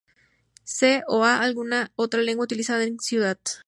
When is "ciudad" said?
3.03-3.39